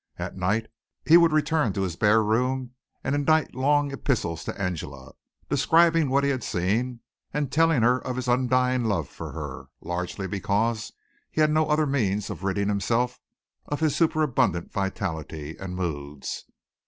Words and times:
At 0.17 0.35
night 0.35 0.65
he 1.05 1.15
would 1.15 1.31
return 1.31 1.73
to 1.73 1.83
his 1.83 1.95
bare 1.95 2.23
room 2.23 2.71
and 3.03 3.13
indite 3.13 3.53
long 3.53 3.91
epistles 3.91 4.43
to 4.45 4.59
Angela, 4.59 5.13
describing 5.47 6.09
what 6.09 6.23
he 6.23 6.31
had 6.31 6.43
seen 6.43 7.01
and 7.35 7.51
telling 7.51 7.83
her 7.83 7.99
of 7.99 8.15
his 8.15 8.27
undying 8.27 8.85
love 8.85 9.07
for 9.07 9.33
her 9.33 9.67
largely 9.79 10.25
because 10.25 10.91
he 11.29 11.39
had 11.39 11.51
no 11.51 11.67
other 11.67 11.85
means 11.85 12.31
of 12.31 12.43
ridding 12.43 12.67
himself 12.67 13.19
of 13.67 13.79
his 13.79 13.95
superabundant 13.95 14.71
vitality 14.71 15.55
and 15.59 15.75
moods. 15.75 16.45